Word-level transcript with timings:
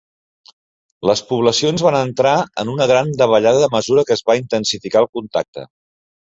Les 1.09 1.19
poblacions 1.31 1.83
van 1.87 1.97
entrar 1.99 2.31
en 2.63 2.71
una 2.77 2.87
gran 2.93 3.13
davallada 3.21 3.69
a 3.69 3.71
mesura 3.75 4.05
que 4.09 4.15
es 4.17 4.25
va 4.31 4.39
intensificar 4.41 5.05
el 5.07 5.11
contacte. 5.21 5.69